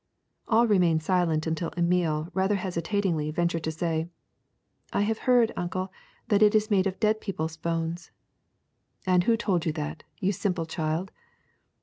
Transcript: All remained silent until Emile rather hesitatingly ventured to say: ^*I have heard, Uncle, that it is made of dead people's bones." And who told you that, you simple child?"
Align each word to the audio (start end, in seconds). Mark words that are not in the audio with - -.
All 0.47 0.65
remained 0.65 1.03
silent 1.03 1.45
until 1.45 1.71
Emile 1.77 2.27
rather 2.33 2.55
hesitatingly 2.55 3.29
ventured 3.29 3.63
to 3.65 3.71
say: 3.71 4.09
^*I 4.93 5.01
have 5.03 5.19
heard, 5.29 5.51
Uncle, 5.55 5.91
that 6.29 6.41
it 6.41 6.55
is 6.55 6.71
made 6.71 6.87
of 6.87 6.99
dead 6.99 7.21
people's 7.21 7.55
bones." 7.57 8.09
And 9.05 9.25
who 9.25 9.37
told 9.37 9.63
you 9.67 9.71
that, 9.73 10.01
you 10.19 10.31
simple 10.31 10.65
child?" 10.65 11.11